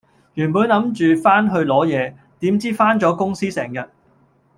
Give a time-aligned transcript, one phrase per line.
[0.33, 3.87] 原本諗住返去攞嘢，點知返咗公司成日